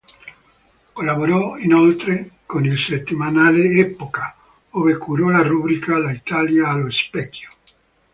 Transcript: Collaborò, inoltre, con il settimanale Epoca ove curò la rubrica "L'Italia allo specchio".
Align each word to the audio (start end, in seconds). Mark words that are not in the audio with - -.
Collaborò, 0.93 1.57
inoltre, 1.57 2.27
con 2.47 2.65
il 2.65 2.75
settimanale 2.75 3.65
Epoca 3.77 4.35
ove 4.71 4.97
curò 4.97 5.29
la 5.29 5.43
rubrica 5.43 5.99
"L'Italia 5.99 6.69
allo 6.69 6.89
specchio". 6.89 7.49